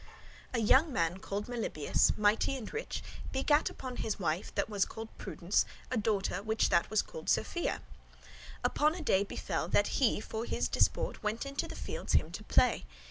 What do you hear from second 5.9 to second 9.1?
a daughter which that called was Sophia. Upon a